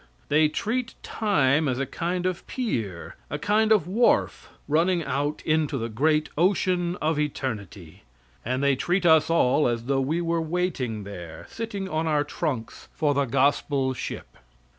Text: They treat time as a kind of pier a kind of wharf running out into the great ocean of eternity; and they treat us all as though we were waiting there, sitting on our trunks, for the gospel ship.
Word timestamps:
They 0.29 0.47
treat 0.47 0.95
time 1.03 1.67
as 1.67 1.77
a 1.77 1.85
kind 1.85 2.25
of 2.25 2.47
pier 2.47 3.17
a 3.29 3.37
kind 3.37 3.71
of 3.71 3.85
wharf 3.85 4.49
running 4.67 5.03
out 5.03 5.43
into 5.45 5.77
the 5.77 5.89
great 5.89 6.27
ocean 6.35 6.95
of 6.95 7.19
eternity; 7.19 8.01
and 8.43 8.63
they 8.63 8.75
treat 8.75 9.05
us 9.05 9.29
all 9.29 9.67
as 9.67 9.85
though 9.85 10.01
we 10.01 10.19
were 10.19 10.41
waiting 10.41 11.03
there, 11.03 11.45
sitting 11.51 11.87
on 11.87 12.07
our 12.07 12.23
trunks, 12.23 12.89
for 12.95 13.13
the 13.13 13.25
gospel 13.25 13.93
ship. 13.93 14.39